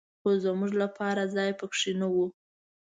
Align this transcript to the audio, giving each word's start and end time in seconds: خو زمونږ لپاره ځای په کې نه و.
خو 0.21 0.29
زمونږ 0.43 0.71
لپاره 0.83 1.31
ځای 1.35 1.49
په 1.59 1.65
کې 1.77 1.91
نه 1.99 2.07
و. 2.13 2.15